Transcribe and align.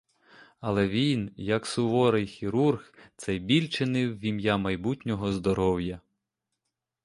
Але 0.59 0.87
він, 0.87 1.31
як 1.37 1.65
суворий 1.65 2.27
хірург, 2.27 2.93
цей 3.17 3.39
біль 3.39 3.67
чинив 3.69 4.17
в 4.17 4.25
ім'я 4.25 4.57
майбутнього 4.57 5.31
здоров'я. 5.31 6.01